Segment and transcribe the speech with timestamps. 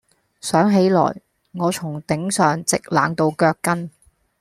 [0.39, 1.15] 想起來，
[1.51, 3.91] 我從頂上直冷到腳跟。